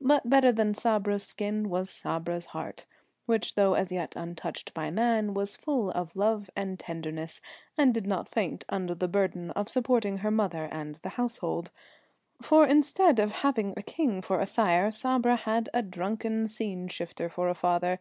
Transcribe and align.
But 0.00 0.28
better 0.28 0.50
than 0.50 0.74
Sabra's 0.74 1.22
skin 1.22 1.70
was 1.70 1.88
Sabra's 1.88 2.46
heart, 2.46 2.84
which 3.26 3.54
though 3.54 3.74
as 3.74 3.92
yet 3.92 4.16
untouched 4.16 4.74
by 4.74 4.90
man 4.90 5.34
was 5.34 5.54
full 5.54 5.90
of 5.92 6.16
love 6.16 6.50
and 6.56 6.80
tenderness, 6.80 7.40
and 7.76 7.94
did 7.94 8.04
not 8.04 8.26
faint 8.28 8.64
under 8.68 8.92
the 8.92 9.06
burden 9.06 9.52
of 9.52 9.68
supporting 9.68 10.16
her 10.16 10.32
mother 10.32 10.68
and 10.72 10.96
the 10.96 11.10
household. 11.10 11.70
For 12.42 12.66
instead 12.66 13.20
of 13.20 13.30
having 13.46 13.72
a 13.76 13.82
king 13.82 14.20
for 14.20 14.40
a 14.40 14.46
sire, 14.46 14.90
Sabra 14.90 15.36
had 15.36 15.68
a 15.72 15.80
drunken 15.82 16.48
scene 16.48 16.88
shifter 16.88 17.28
for 17.28 17.48
a 17.48 17.54
father. 17.54 18.00